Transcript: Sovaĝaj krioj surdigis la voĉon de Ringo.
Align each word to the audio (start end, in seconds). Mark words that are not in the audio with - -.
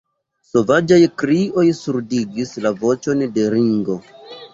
Sovaĝaj 0.51 0.97
krioj 1.23 1.65
surdigis 1.79 2.55
la 2.67 2.71
voĉon 2.81 3.21
de 3.37 3.45
Ringo. 3.57 3.99